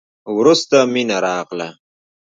[0.37, 1.69] وروسته مينه راغله.